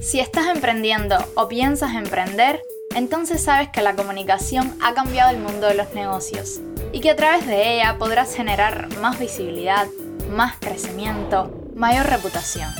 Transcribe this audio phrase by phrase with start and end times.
[0.00, 2.62] Si estás emprendiendo o piensas emprender,
[2.94, 6.58] entonces sabes que la comunicación ha cambiado el mundo de los negocios
[6.90, 9.86] y que a través de ella podrás generar más visibilidad,
[10.30, 12.70] más crecimiento, mayor reputación.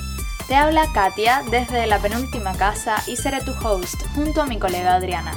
[0.49, 4.95] Te habla Katia desde la penúltima casa y seré tu host junto a mi colega
[4.95, 5.33] Adriana.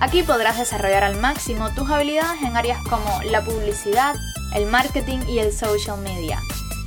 [0.00, 4.16] Aquí podrás desarrollar al máximo tus habilidades en áreas como la publicidad,
[4.56, 6.40] el marketing y el social media.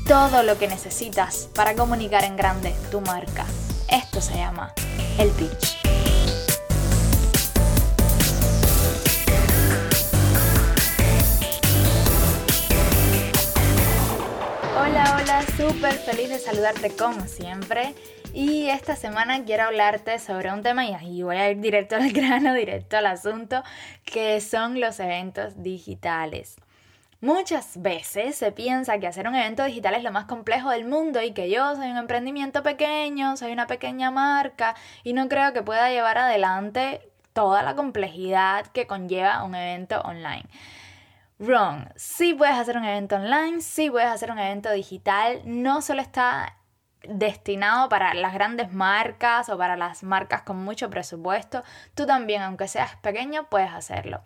[0.05, 3.45] Todo lo que necesitas para comunicar en grande tu marca.
[3.93, 4.73] Esto se llama
[5.19, 5.77] el pitch.
[14.75, 17.93] Hola, hola, súper feliz de saludarte como siempre.
[18.33, 22.11] Y esta semana quiero hablarte sobre un tema y ahí voy a ir directo al
[22.13, 23.61] grano, directo al asunto,
[24.05, 26.55] que son los eventos digitales.
[27.23, 31.21] Muchas veces se piensa que hacer un evento digital es lo más complejo del mundo
[31.21, 34.75] y que yo soy un emprendimiento pequeño, soy una pequeña marca
[35.05, 40.43] y no creo que pueda llevar adelante toda la complejidad que conlleva un evento online.
[41.39, 41.87] Wrong.
[41.95, 46.57] Sí puedes hacer un evento online, sí puedes hacer un evento digital, no solo está
[47.07, 51.63] destinado para las grandes marcas o para las marcas con mucho presupuesto,
[51.95, 54.23] tú también, aunque seas pequeño, puedes hacerlo.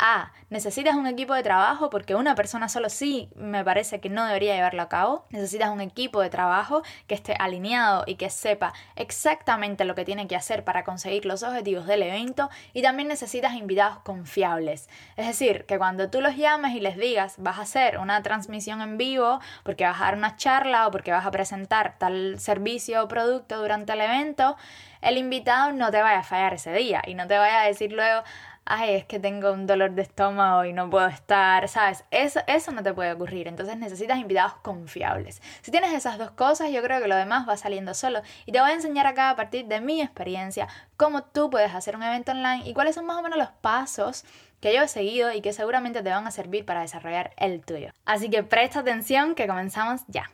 [0.00, 4.24] Ah, necesitas un equipo de trabajo porque una persona solo sí me parece que no
[4.24, 5.24] debería llevarlo a cabo.
[5.30, 10.28] Necesitas un equipo de trabajo que esté alineado y que sepa exactamente lo que tiene
[10.28, 12.48] que hacer para conseguir los objetivos del evento.
[12.74, 14.88] Y también necesitas invitados confiables.
[15.16, 18.80] Es decir, que cuando tú los llames y les digas vas a hacer una transmisión
[18.82, 23.02] en vivo porque vas a dar una charla o porque vas a presentar tal servicio
[23.02, 24.56] o producto durante el evento,
[25.00, 27.92] el invitado no te vaya a fallar ese día y no te vaya a decir
[27.92, 28.22] luego,
[28.68, 32.04] ay, es que tengo un dolor de estómago y no puedo estar, ¿sabes?
[32.10, 33.48] Eso, eso no te puede ocurrir.
[33.48, 35.42] Entonces necesitas invitados confiables.
[35.62, 38.20] Si tienes esas dos cosas, yo creo que lo demás va saliendo solo.
[38.46, 41.96] Y te voy a enseñar acá a partir de mi experiencia cómo tú puedes hacer
[41.96, 44.24] un evento online y cuáles son más o menos los pasos
[44.60, 47.92] que yo he seguido y que seguramente te van a servir para desarrollar el tuyo.
[48.04, 50.30] Así que presta atención que comenzamos ya.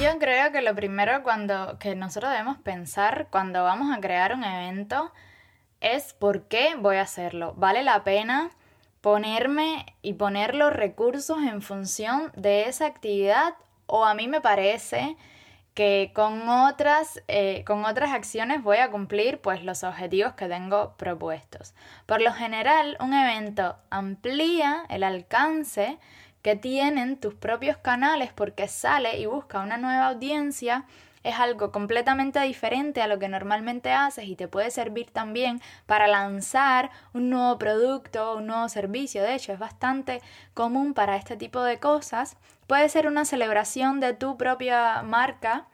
[0.00, 4.44] Yo creo que lo primero cuando, que nosotros debemos pensar cuando vamos a crear un
[4.44, 5.12] evento
[5.80, 7.54] es por qué voy a hacerlo.
[7.56, 8.50] ¿Vale la pena
[9.00, 13.54] ponerme y poner los recursos en función de esa actividad?
[13.86, 15.16] O a mí me parece
[15.74, 20.96] que con otras, eh, con otras acciones voy a cumplir pues, los objetivos que tengo
[20.96, 21.74] propuestos.
[22.06, 25.98] Por lo general, un evento amplía el alcance
[26.48, 30.86] que tienen tus propios canales porque sale y busca una nueva audiencia
[31.22, 36.06] es algo completamente diferente a lo que normalmente haces y te puede servir también para
[36.06, 39.22] lanzar un nuevo producto, un nuevo servicio.
[39.22, 40.22] De hecho, es bastante
[40.54, 42.38] común para este tipo de cosas.
[42.66, 45.66] Puede ser una celebración de tu propia marca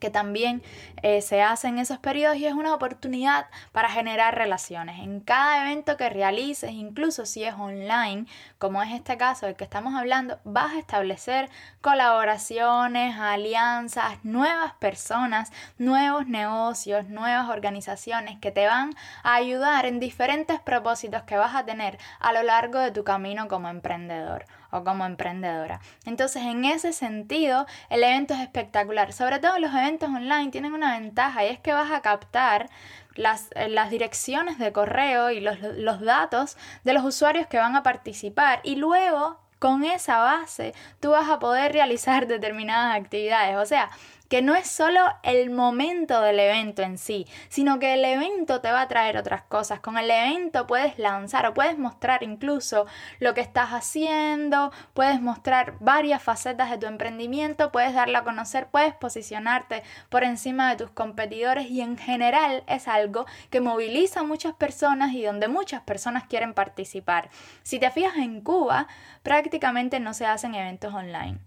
[0.00, 0.62] que también
[1.02, 4.98] eh, se hace en esos periodos y es una oportunidad para generar relaciones.
[4.98, 8.26] En cada evento que realices, incluso si es online,
[8.58, 11.48] como es este caso del que estamos hablando, vas a establecer
[11.80, 20.58] colaboraciones, alianzas, nuevas personas, nuevos negocios, nuevas organizaciones que te van a ayudar en diferentes
[20.60, 25.04] propósitos que vas a tener a lo largo de tu camino como emprendedor o como
[25.06, 25.80] emprendedora.
[26.04, 29.12] Entonces, en ese sentido, el evento es espectacular.
[29.12, 32.68] Sobre todo los eventos online tienen una ventaja y es que vas a captar
[33.14, 37.76] las, eh, las, direcciones de correo y los, los, datos de los usuarios que van
[37.76, 43.56] a participar y luego con esa base tú vas a poder realizar determinadas actividades.
[43.56, 43.90] O sea,
[44.30, 48.70] que no es solo el momento del evento en sí, sino que el evento te
[48.70, 49.80] va a traer otras cosas.
[49.80, 52.86] Con el evento puedes lanzar o puedes mostrar incluso
[53.18, 58.68] lo que estás haciendo, puedes mostrar varias facetas de tu emprendimiento, puedes darlo a conocer,
[58.68, 64.24] puedes posicionarte por encima de tus competidores y en general es algo que moviliza a
[64.24, 67.30] muchas personas y donde muchas personas quieren participar.
[67.64, 68.86] Si te fijas en Cuba,
[69.24, 71.40] prácticamente no se hacen eventos online.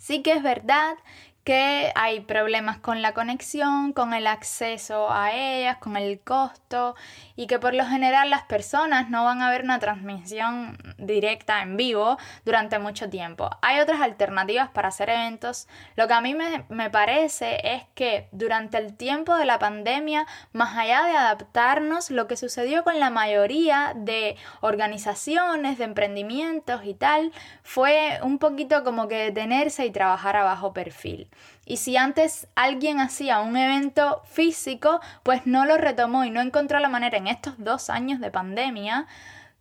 [0.00, 0.96] Sí que es verdad
[1.44, 6.94] que hay problemas con la conexión, con el acceso a ellas, con el costo
[7.40, 11.78] y que por lo general las personas no van a ver una transmisión directa en
[11.78, 13.48] vivo durante mucho tiempo.
[13.62, 15.66] Hay otras alternativas para hacer eventos.
[15.96, 20.26] Lo que a mí me, me parece es que durante el tiempo de la pandemia,
[20.52, 26.92] más allá de adaptarnos, lo que sucedió con la mayoría de organizaciones, de emprendimientos y
[26.92, 27.32] tal,
[27.62, 31.30] fue un poquito como que detenerse y trabajar a bajo perfil.
[31.70, 36.80] Y si antes alguien hacía un evento físico, pues no lo retomó y no encontró
[36.80, 39.06] la manera en estos dos años de pandemia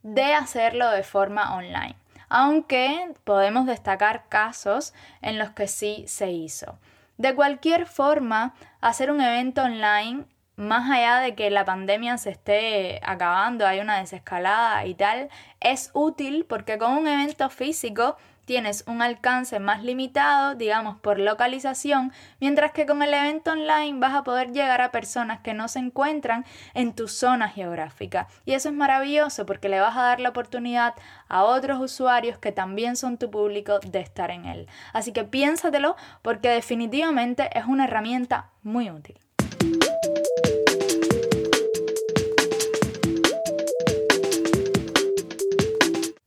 [0.03, 1.95] de hacerlo de forma online.
[2.29, 4.93] aunque podemos destacar casos
[5.23, 6.77] en los que sí se hizo.
[7.17, 10.25] De cualquier forma, hacer un evento online,
[10.55, 15.29] más allá de que la pandemia se esté acabando, hay una desescalada y tal,
[15.59, 18.15] es útil porque con un evento físico
[18.49, 24.15] tienes un alcance más limitado, digamos, por localización, mientras que con el evento online vas
[24.15, 28.27] a poder llegar a personas que no se encuentran en tu zona geográfica.
[28.45, 30.95] Y eso es maravilloso porque le vas a dar la oportunidad
[31.27, 34.67] a otros usuarios que también son tu público de estar en él.
[34.93, 39.19] Así que piénsatelo porque definitivamente es una herramienta muy útil.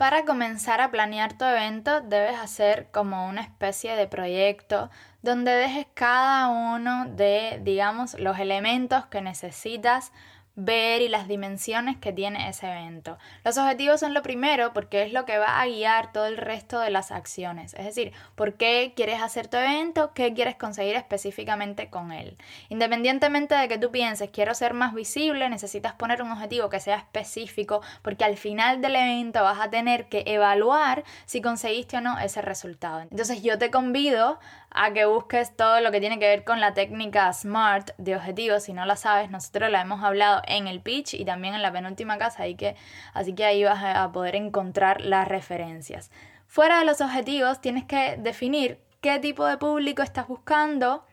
[0.02, 4.90] Para comenzar a planear tu evento debes hacer como una especie de proyecto
[5.22, 10.10] donde dejes cada uno de, digamos, los elementos que necesitas
[10.54, 13.18] ver y las dimensiones que tiene ese evento.
[13.44, 16.78] Los objetivos son lo primero porque es lo que va a guiar todo el resto
[16.80, 17.74] de las acciones.
[17.74, 22.36] Es decir, por qué quieres hacer tu evento, qué quieres conseguir específicamente con él.
[22.68, 26.96] Independientemente de que tú pienses, quiero ser más visible, necesitas poner un objetivo que sea
[26.96, 32.18] específico porque al final del evento vas a tener que evaluar si conseguiste o no
[32.18, 33.00] ese resultado.
[33.00, 34.38] Entonces yo te convido
[34.74, 38.64] a que busques todo lo que tiene que ver con la técnica SMART de objetivos.
[38.64, 41.72] Si no la sabes, nosotros la hemos hablado en el pitch y también en la
[41.72, 42.76] penúltima casa, así que,
[43.14, 46.10] así que ahí vas a poder encontrar las referencias.
[46.46, 51.04] Fuera de los objetivos, tienes que definir qué tipo de público estás buscando,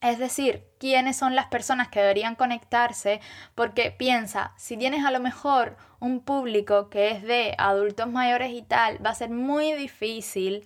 [0.00, 3.20] es decir, quiénes son las personas que deberían conectarse,
[3.54, 8.62] porque piensa, si tienes a lo mejor un público que es de adultos mayores y
[8.62, 10.64] tal, va a ser muy difícil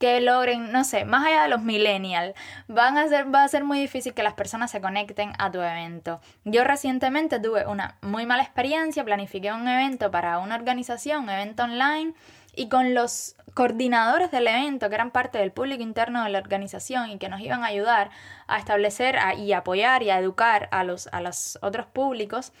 [0.00, 2.34] que logren, no sé, más allá de los millennials,
[2.68, 5.60] van a ser, va a ser muy difícil que las personas se conecten a tu
[5.60, 6.22] evento.
[6.44, 11.64] Yo recientemente tuve una muy mala experiencia, planifiqué un evento para una organización, un evento
[11.64, 12.14] online,
[12.56, 17.10] y con los coordinadores del evento, que eran parte del público interno de la organización
[17.10, 18.10] y que nos iban a ayudar
[18.46, 22.52] a establecer y apoyar y a educar a los, a los otros públicos,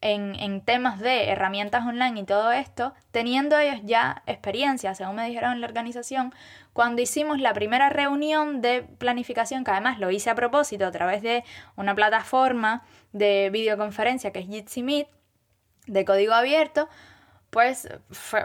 [0.00, 5.52] en, temas de herramientas online y todo esto, teniendo ellos ya experiencia, según me dijeron
[5.52, 6.34] en la organización,
[6.72, 11.22] cuando hicimos la primera reunión de planificación, que además lo hice a propósito a través
[11.22, 11.44] de
[11.76, 15.08] una plataforma de videoconferencia que es Jitsi Meet,
[15.86, 16.88] de código abierto,
[17.56, 17.88] pues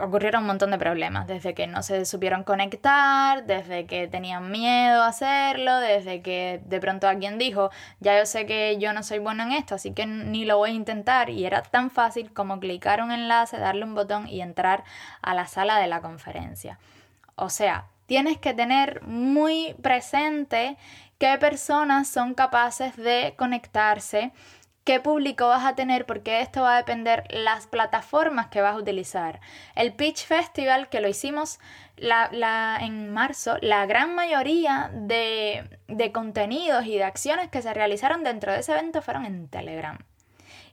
[0.01, 5.03] ocurrieron un montón de problemas, desde que no se supieron conectar, desde que tenían miedo
[5.03, 9.19] a hacerlo, desde que de pronto alguien dijo, ya yo sé que yo no soy
[9.19, 12.61] bueno en esto, así que ni lo voy a intentar, y era tan fácil como
[12.61, 14.85] clicar un enlace, darle un botón y entrar
[15.21, 16.79] a la sala de la conferencia.
[17.35, 20.77] O sea, tienes que tener muy presente
[21.17, 24.31] qué personas son capaces de conectarse
[24.83, 28.79] qué público vas a tener, porque esto va a depender las plataformas que vas a
[28.79, 29.39] utilizar.
[29.75, 31.59] El Pitch Festival, que lo hicimos
[31.97, 38.23] la, en marzo, la gran mayoría de, de contenidos y de acciones que se realizaron
[38.23, 39.97] dentro de ese evento fueron en Telegram.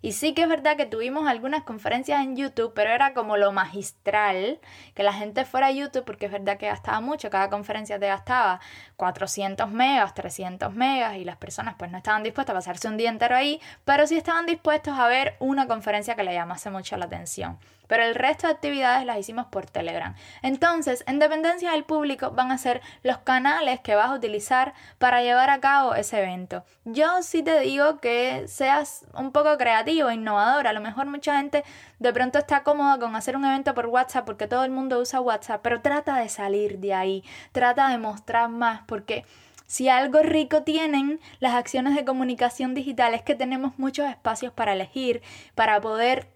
[0.02, 3.52] Y sí que es verdad que tuvimos algunas conferencias en YouTube, pero era como lo
[3.52, 4.60] magistral,
[4.94, 8.06] que la gente fuera a YouTube, porque es verdad que gastaba mucho, cada conferencia te
[8.06, 8.60] gastaba
[8.96, 13.10] 400 megas, 300 megas, y las personas pues no estaban dispuestas a pasarse un día
[13.10, 17.06] entero ahí, pero sí estaban dispuestos a ver una conferencia que le llamase mucho la
[17.06, 17.58] atención
[17.88, 20.14] pero el resto de actividades las hicimos por Telegram.
[20.42, 25.22] Entonces, en dependencia del público, van a ser los canales que vas a utilizar para
[25.22, 26.64] llevar a cabo ese evento.
[26.84, 30.68] Yo sí te digo que seas un poco creativo, innovador.
[30.68, 31.64] A lo mejor mucha gente
[31.98, 35.20] de pronto está cómoda con hacer un evento por WhatsApp porque todo el mundo usa
[35.20, 39.24] WhatsApp, pero trata de salir de ahí, trata de mostrar más porque...
[39.70, 44.72] Si algo rico tienen las acciones de comunicación digital es que tenemos muchos espacios para
[44.72, 45.20] elegir,
[45.54, 46.26] para poder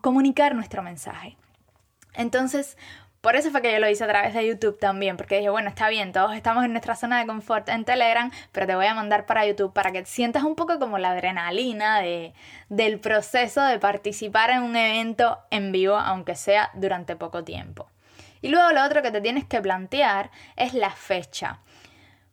[0.00, 1.36] comunicar nuestro mensaje.
[2.14, 2.76] Entonces,
[3.20, 5.68] por eso fue que yo lo hice a través de YouTube también, porque dije, bueno,
[5.68, 8.94] está bien, todos estamos en nuestra zona de confort en Telegram, pero te voy a
[8.94, 12.34] mandar para YouTube para que sientas un poco como la adrenalina de,
[12.68, 17.88] del proceso de participar en un evento en vivo, aunque sea durante poco tiempo.
[18.42, 21.58] Y luego lo otro que te tienes que plantear es la fecha.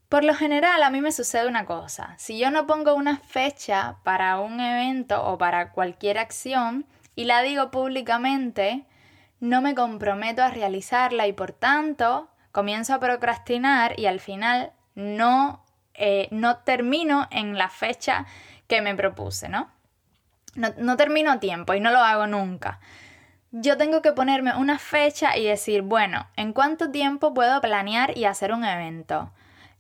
[0.10, 3.96] Por lo general a mí me sucede una cosa, si yo no pongo una fecha
[4.04, 6.86] para un evento o para cualquier acción,
[7.16, 8.86] y la digo públicamente,
[9.40, 15.64] no me comprometo a realizarla y por tanto comienzo a procrastinar y al final no,
[15.96, 18.26] eh, no termino en la fecha
[18.68, 19.70] que me propuse, ¿no?
[20.56, 20.70] ¿no?
[20.78, 22.80] No termino tiempo y no lo hago nunca.
[23.52, 28.26] Yo tengo que ponerme una fecha y decir, bueno, ¿en cuánto tiempo puedo planear y
[28.26, 29.32] hacer un evento?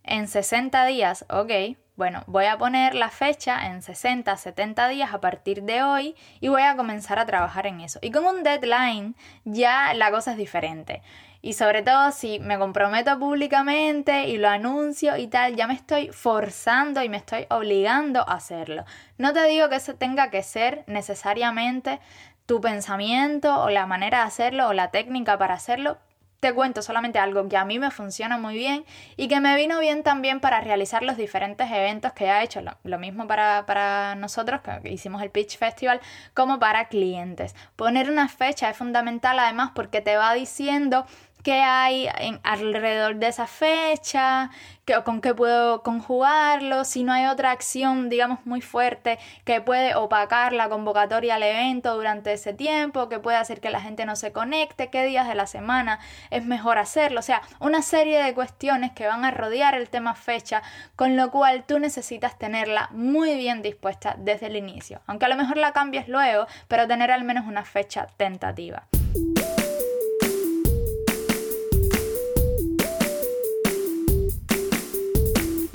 [0.03, 5.21] En 60 días, ok, bueno, voy a poner la fecha en 60, 70 días a
[5.21, 7.99] partir de hoy y voy a comenzar a trabajar en eso.
[8.01, 11.03] Y con un deadline ya la cosa es diferente.
[11.43, 16.07] Y sobre todo si me comprometo públicamente y lo anuncio y tal, ya me estoy
[16.07, 18.85] forzando y me estoy obligando a hacerlo.
[19.17, 21.99] No te digo que eso tenga que ser necesariamente
[22.45, 25.97] tu pensamiento o la manera de hacerlo o la técnica para hacerlo,
[26.43, 28.83] te cuento solamente algo que a mí me funciona muy bien
[29.15, 32.99] y que me vino bien también para realizar los diferentes eventos que he hecho, lo,
[32.99, 36.01] mismo para, para, nosotros, que hicimos el Pitch Festival,
[36.33, 37.55] como para clientes.
[37.77, 41.05] Poner una fecha es fundamental además porque te va diciendo
[41.43, 44.49] qué hay en, alrededor de esa fecha,
[44.85, 49.95] que, con qué puedo conjugarlo, si no hay otra acción, digamos, muy fuerte que puede
[49.95, 54.15] opacar la convocatoria al evento durante ese tiempo, que puede hacer que la gente no
[54.15, 55.99] se conecte, qué días de la semana
[56.31, 60.15] es mejor hacerlo, o sea, una serie de cuestiones que van a rodear el tema
[60.15, 60.63] fecha,
[60.95, 65.35] con lo cual tú necesitas tenerla muy bien dispuesta desde el inicio, aunque a lo
[65.35, 68.87] mejor la cambies luego, pero tener al menos una fecha tentativa.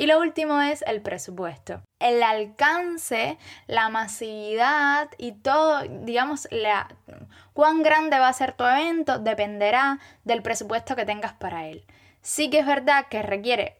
[0.08, 1.82] Lo último es el presupuesto.
[2.00, 6.48] El alcance, la masividad y todo, digamos,
[7.52, 11.84] cuán grande va a ser tu evento dependerá del presupuesto que tengas para él.
[12.22, 13.78] Sí que es verdad que requiere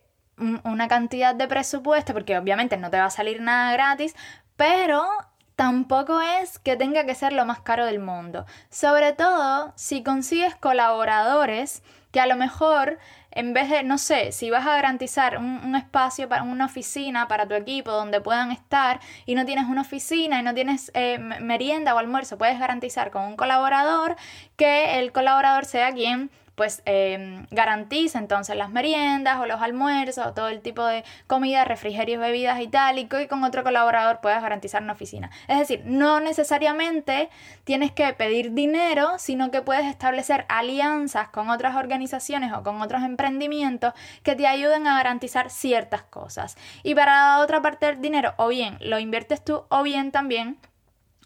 [0.65, 4.15] una cantidad de presupuesto, porque obviamente no te va a salir nada gratis,
[4.57, 5.09] pero
[5.57, 8.47] tampoco es que tenga que ser lo más caro del mundo.
[8.71, 11.83] Sobre todo si consigues colaboradores
[12.13, 12.99] que a lo mejor
[13.31, 17.47] en vez de, no sé, si vas a garantizar un, espacio para una oficina para
[17.47, 21.95] tu equipo donde puedan estar y no tienes una oficina y no tienes eh, merienda
[21.95, 24.17] o almuerzo, puedes garantizar con un colaborador
[24.57, 30.35] que el colaborador sea quien pues em, garantiza entonces las meriendas o los almuerzos o
[30.35, 34.43] todo el tipo de comida, refrigerios, bebidas y tal, y que con otro colaborador puedas
[34.43, 35.31] garantizar una oficina.
[35.47, 37.31] Es decir, no necesariamente
[37.63, 43.05] tienes que pedir dinero, sino que puedes establecer alianzas con otras organizaciones o con otros
[43.05, 46.57] emprendimientos que te ayuden a garantizar ciertas cosas.
[46.83, 50.59] Y para la otra parte del dinero, o bien lo inviertes tú, o bien también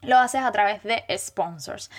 [0.03, 1.91] lo haces a través de sponsors.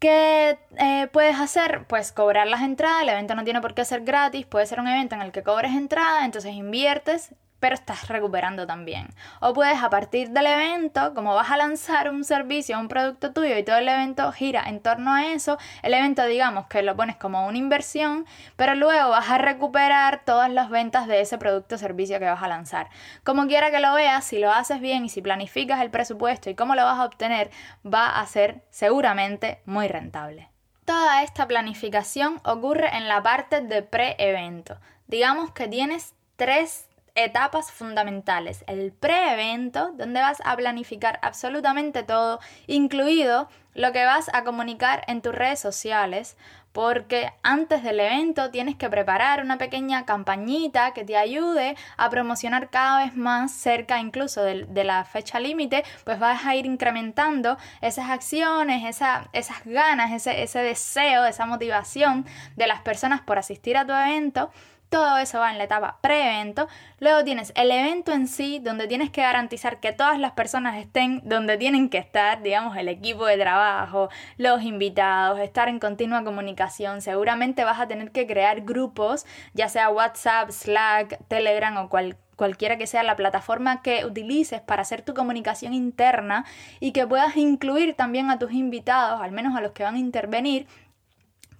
[0.00, 1.84] ¿Qué eh, puedes hacer?
[1.86, 4.88] Pues cobrar las entradas, el evento no tiene por qué ser gratis, puede ser un
[4.88, 9.08] evento en el que cobres entrada, entonces inviertes pero estás recuperando también.
[9.40, 13.56] O puedes a partir del evento, como vas a lanzar un servicio, un producto tuyo
[13.56, 17.16] y todo el evento gira en torno a eso, el evento digamos que lo pones
[17.16, 18.26] como una inversión,
[18.56, 22.42] pero luego vas a recuperar todas las ventas de ese producto o servicio que vas
[22.42, 22.88] a lanzar.
[23.22, 26.54] Como quiera que lo veas, si lo haces bien y si planificas el presupuesto y
[26.54, 27.50] cómo lo vas a obtener,
[27.84, 30.48] va a ser seguramente muy rentable.
[30.84, 34.78] Toda esta planificación ocurre en la parte de pre-evento.
[35.06, 38.64] Digamos que tienes tres etapas fundamentales.
[38.66, 45.22] El pre-evento, donde vas a planificar absolutamente todo, incluido lo que vas a comunicar en
[45.22, 46.36] tus redes sociales,
[46.72, 52.70] porque antes del evento tienes que preparar una pequeña campañita que te ayude a promocionar
[52.70, 58.08] cada vez más cerca incluso de, la fecha límite, pues vas a ir incrementando esas
[58.08, 62.24] acciones, esas ganas, ese, ese deseo, esa motivación
[62.56, 64.50] de las personas por asistir a tu evento
[64.90, 66.68] todo eso va en la etapa pre-evento.
[66.98, 71.22] Luego tienes el evento en sí, donde tienes que garantizar que todas las personas estén
[71.24, 77.00] donde tienen que estar, digamos, el equipo de trabajo, los invitados, estar en continua comunicación.
[77.00, 81.88] Seguramente vas a tener que crear grupos, ya sea WhatsApp, Slack, Telegram o
[82.36, 86.44] cualquiera que sea la plataforma que utilices para hacer tu comunicación interna
[86.80, 89.98] y que puedas incluir también a tus invitados, al menos a los que van a
[89.98, 90.66] intervenir,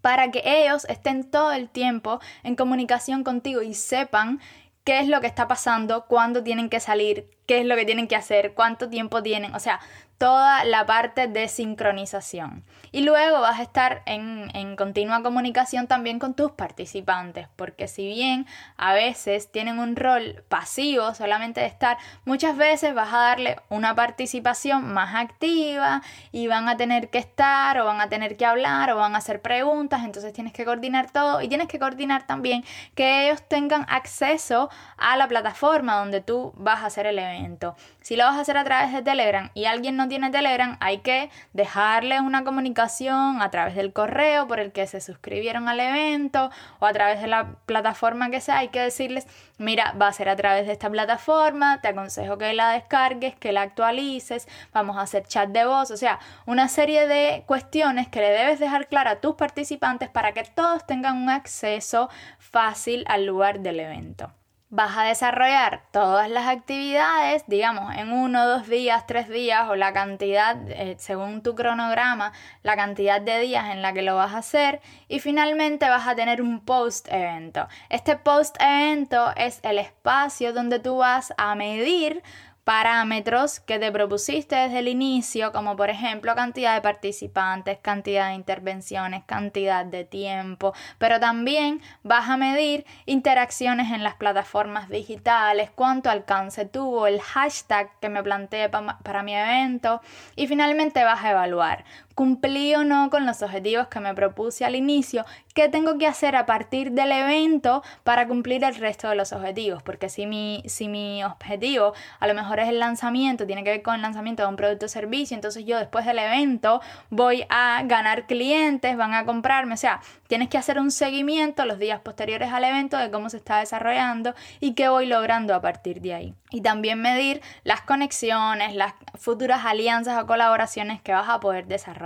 [0.00, 4.40] para que ellos estén todo el tiempo en comunicación contigo y sepan
[4.84, 8.08] qué es lo que está pasando, cuándo tienen que salir, qué es lo que tienen
[8.08, 9.80] que hacer, cuánto tiempo tienen, o sea,
[10.20, 12.62] toda la parte de sincronización.
[12.92, 18.06] Y luego vas a estar en, en, continua comunicación también con tus participantes, porque si
[18.06, 18.46] bien
[18.76, 21.96] a veces tienen un rol pasivo solamente de estar,
[22.26, 27.78] muchas veces vas a darle una participación más activa y van a tener que estar
[27.78, 31.10] o van a tener que hablar o van a hacer preguntas, entonces tienes que coordinar
[31.10, 32.62] todo y tienes que coordinar también
[32.94, 37.74] que ellos tengan acceso a la plataforma donde tú vas a hacer el evento.
[38.02, 40.98] Si lo vas a hacer a través de Telegram y alguien no tiene Telegram, hay
[40.98, 46.50] que dejarle una comunicación a través del correo por el que se suscribieron al evento
[46.78, 48.58] o a través de la plataforma que sea.
[48.58, 49.26] Hay que decirles,
[49.58, 53.52] mira, va a ser a través de esta plataforma, te aconsejo que la descargues, que
[53.52, 58.20] la actualices, vamos a hacer chat de voz, o sea, una serie de cuestiones que
[58.20, 63.26] le debes dejar claro a tus participantes para que todos tengan un acceso fácil al
[63.26, 64.32] lugar del evento.
[64.70, 69.92] Vas a desarrollar todas las actividades, digamos, en uno, dos días, tres días o la
[69.92, 74.38] cantidad, eh, según tu cronograma, la cantidad de días en la que lo vas a
[74.38, 77.66] hacer y finalmente vas a tener un post evento.
[77.88, 82.22] Este post evento es el espacio donde tú vas a medir
[82.70, 88.34] parámetros que te propusiste desde el inicio, como por ejemplo cantidad de participantes, cantidad de
[88.34, 96.10] intervenciones, cantidad de tiempo, pero también vas a medir interacciones en las plataformas digitales, cuánto
[96.10, 100.00] alcance tuvo, el hashtag que me planteé para mi evento
[100.36, 101.84] y finalmente vas a evaluar
[102.14, 105.24] cumplí o no con los objetivos que me propuse al inicio,
[105.54, 109.82] qué tengo que hacer a partir del evento para cumplir el resto de los objetivos,
[109.82, 113.82] porque si mi, si mi objetivo a lo mejor es el lanzamiento, tiene que ver
[113.82, 117.82] con el lanzamiento de un producto o servicio, entonces yo después del evento voy a
[117.84, 122.52] ganar clientes, van a comprarme, o sea, tienes que hacer un seguimiento los días posteriores
[122.52, 126.34] al evento de cómo se está desarrollando y qué voy logrando a partir de ahí.
[126.50, 131.99] Y también medir las conexiones, las futuras alianzas o colaboraciones que vas a poder desarrollar.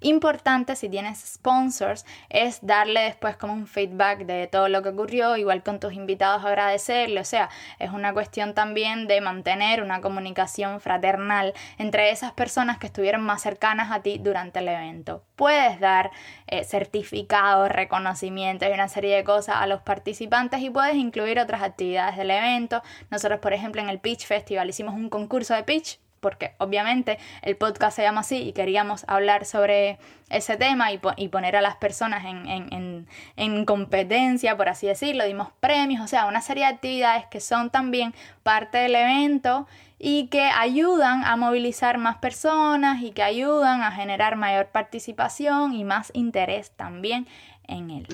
[0.00, 5.36] Importante si tienes sponsors es darle después como un feedback de todo lo que ocurrió,
[5.36, 10.80] igual con tus invitados agradecerle, o sea, es una cuestión también de mantener una comunicación
[10.80, 15.22] fraternal entre esas personas que estuvieron más cercanas a ti durante el evento.
[15.36, 16.10] Puedes dar
[16.46, 21.62] eh, certificados, reconocimientos y una serie de cosas a los participantes y puedes incluir otras
[21.62, 22.82] actividades del evento.
[23.10, 27.56] Nosotros, por ejemplo, en el Pitch Festival hicimos un concurso de pitch porque obviamente el
[27.56, 29.96] podcast se llama así y queríamos hablar sobre
[30.28, 36.08] ese tema y, poner a las personas en, competencia, por así decirlo, dimos premios, o
[36.08, 39.68] sea, una serie de actividades que son también parte del evento
[40.00, 45.84] y que ayudan a movilizar más personas y que ayudan a generar mayor participación y
[45.84, 47.28] más interés también
[47.68, 48.08] en él.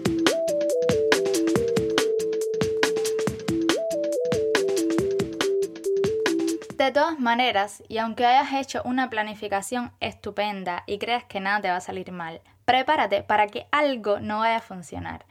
[6.82, 11.70] De todas maneras, y aunque hayas hecho una planificación estupenda y creas que nada te
[11.70, 15.24] va a salir mal, prepárate para que algo no vaya a funcionar.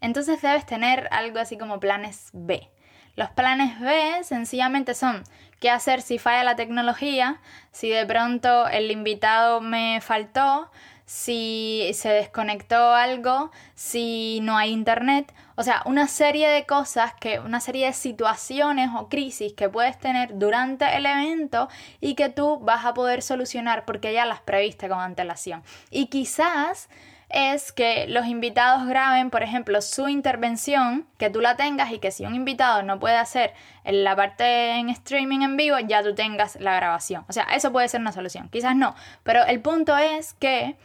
[0.00, 2.70] Entonces debes tener algo así como planes B.
[3.16, 5.24] Los planes B sencillamente son
[5.58, 7.40] qué hacer si falla la tecnología,
[7.72, 10.70] si de pronto el invitado me faltó,
[11.06, 17.40] si se desconectó algo, si no hay internet, o sea, una serie de cosas que,
[17.40, 21.68] una serie de situaciones o crisis que puedes tener durante el evento
[22.00, 25.62] y que tú vas a poder solucionar porque ya las previste con antelación.
[25.90, 26.88] Y quizás
[27.28, 32.10] es que los invitados graben, por ejemplo, su intervención, que tú la tengas y que
[32.10, 36.56] si un invitado no puede hacer la parte en streaming en vivo, ya tú tengas
[36.56, 37.24] la grabación.
[37.28, 38.48] O sea, eso puede ser una solución.
[38.50, 40.76] Quizás no, pero el punto es que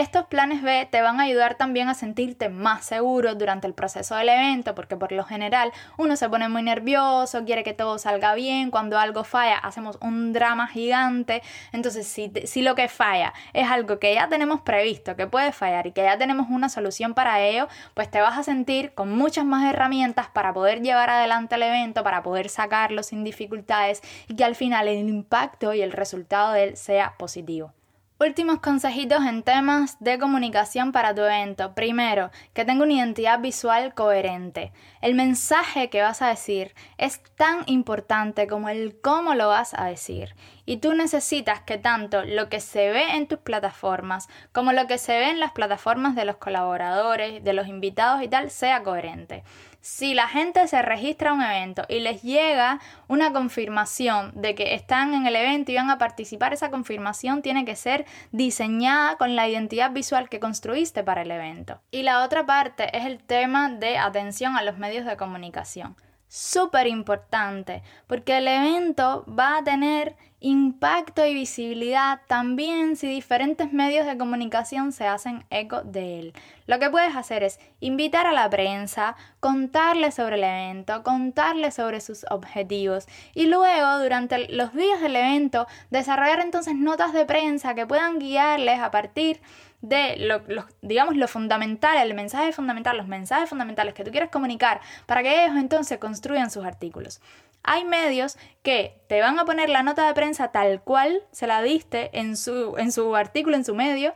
[0.00, 4.14] estos planes B te van a ayudar también a sentirte más seguro durante el proceso
[4.14, 8.34] del evento, porque por lo general uno se pone muy nervioso, quiere que todo salga
[8.34, 13.68] bien, cuando algo falla hacemos un drama gigante, entonces si, si lo que falla es
[13.68, 17.40] algo que ya tenemos previsto, que puede fallar y que ya tenemos una solución para
[17.40, 21.62] ello, pues te vas a sentir con muchas más herramientas para poder llevar adelante el
[21.64, 26.52] evento, para poder sacarlo sin dificultades y que al final el impacto y el resultado
[26.52, 27.72] de él sea positivo.
[28.20, 31.76] Últimos consejitos en temas de comunicación para tu evento.
[31.76, 34.72] Primero, que tenga una identidad visual coherente.
[35.00, 39.84] El mensaje que vas a decir es tan importante como el cómo lo vas a
[39.84, 40.34] decir.
[40.66, 44.98] Y tú necesitas que tanto lo que se ve en tus plataformas como lo que
[44.98, 49.44] se ve en las plataformas de los colaboradores, de los invitados y tal, sea coherente
[49.80, 54.74] si la gente se registra a un evento y les llega una confirmación de que
[54.74, 59.36] están en el evento y van a participar, esa confirmación tiene que ser diseñada con
[59.36, 61.80] la identidad visual que construiste para el evento.
[61.90, 65.96] Y la otra parte es el tema de atención a los medios de comunicación.
[66.28, 74.06] Súper importante, porque el evento va a tener impacto y visibilidad también si diferentes medios
[74.06, 76.32] de comunicación se hacen eco de él.
[76.66, 82.00] Lo que puedes hacer es invitar a la prensa, contarle sobre el evento, contarle sobre
[82.00, 87.86] sus objetivos y luego durante los días del evento desarrollar entonces notas de prensa que
[87.86, 93.94] puedan guiarles a partir de lo, digamos lo fundamental, el mensaje fundamental, los mensajes fundamentales
[93.94, 97.20] que tú quieres comunicar para que ellos entonces construyan sus artículos.
[97.62, 101.62] Hay medios que te van a poner la nota de prensa tal cual se la
[101.62, 104.14] diste en su, en su artículo, en su medio,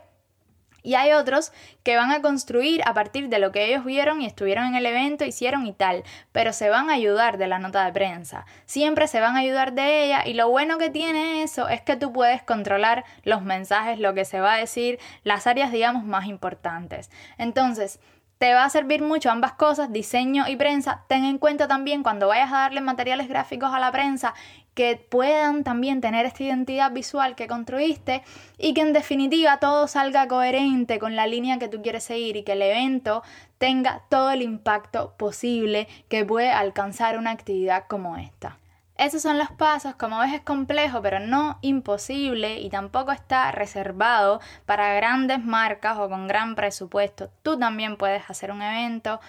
[0.83, 4.25] y hay otros que van a construir a partir de lo que ellos vieron y
[4.25, 7.85] estuvieron en el evento, hicieron y tal, pero se van a ayudar de la nota
[7.85, 8.45] de prensa.
[8.65, 11.95] Siempre se van a ayudar de ella y lo bueno que tiene eso es que
[11.95, 16.25] tú puedes controlar los mensajes, lo que se va a decir, las áreas digamos más
[16.27, 17.09] importantes.
[17.37, 17.99] Entonces,
[18.43, 21.05] te va a servir mucho ambas cosas, diseño y prensa.
[21.07, 24.33] Ten en cuenta también cuando vayas a darle materiales gráficos a la prensa
[24.73, 28.21] que puedan también tener esta identidad visual que construiste
[28.57, 32.43] y que en definitiva todo salga coherente con la línea que tú quieres seguir y
[32.43, 33.23] que el evento
[33.59, 38.57] tenga todo el impacto posible que puede alcanzar una actividad como esta.
[38.97, 44.39] Esos son los pasos, como ves es complejo, pero no imposible y tampoco está reservado
[44.65, 47.31] para grandes marcas o con gran presupuesto.
[47.41, 49.19] Tú también puedes hacer un evento.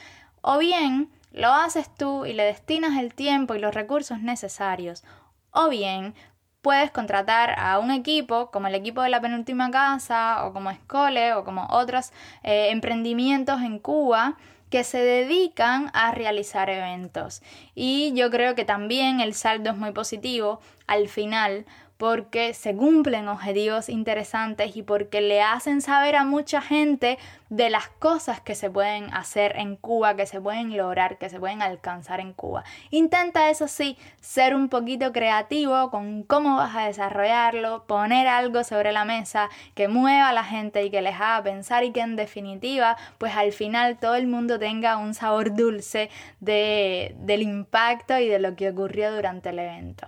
[0.43, 5.03] O bien lo haces tú y le destinas el tiempo y los recursos necesarios.
[5.51, 6.15] O bien
[6.61, 11.33] puedes contratar a un equipo como el equipo de la penúltima casa o como Escole
[11.35, 14.37] o como otros eh, emprendimientos en Cuba
[14.75, 17.43] que se dedican a realizar eventos.
[17.77, 20.59] Y yo creo que también el saldo es muy positivo
[20.89, 21.65] al final
[21.97, 27.19] porque se cumplen objetivos interesantes y porque le hacen saber a mucha gente
[27.51, 31.39] de las cosas que se pueden hacer en Cuba, que se pueden lograr, que se
[31.39, 32.65] pueden alcanzar en Cuba.
[32.91, 38.91] Intenta eso sí, ser un poquito creativo con cómo vas a desarrollarlo, poner algo sobre
[38.93, 42.17] la mesa que mueva a la gente y que les haga pensar y que en
[42.17, 48.29] definitiva, pues al final todo el mundo tenga un sabor dulce de, del impacto y
[48.29, 50.07] de lo que ocurrió durante el evento.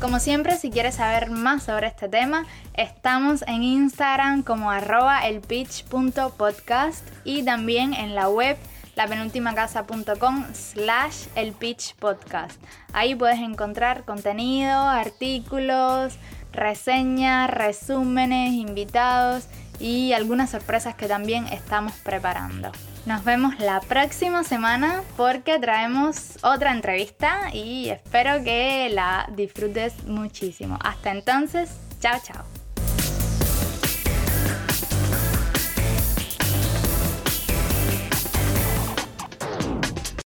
[0.00, 7.02] Como siempre, si quieres saber más sobre este tema, estamos en Instagram como arroba elpitch.podcast
[7.24, 8.58] y también en la web
[8.94, 12.62] lapenultimacasa.com slash elpitchpodcast.
[12.92, 16.18] Ahí puedes encontrar contenido, artículos,
[16.52, 19.48] reseñas, resúmenes, invitados
[19.80, 22.70] y algunas sorpresas que también estamos preparando.
[23.06, 30.76] Nos vemos la próxima semana porque traemos otra entrevista y espero que la disfrutes muchísimo.
[30.82, 32.55] Hasta entonces, chao chao.